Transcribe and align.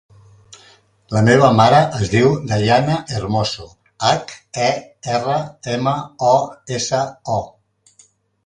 La 1.15 1.21
meva 1.25 1.49
mare 1.57 1.81
es 1.99 2.09
diu 2.13 2.31
Dayana 2.51 2.95
Hermoso: 3.17 3.67
hac, 4.07 4.35
e, 4.69 4.73
erra, 5.19 5.39
ema, 5.75 5.95
o, 6.35 6.37
essa, 6.79 7.07
o. 7.37 7.41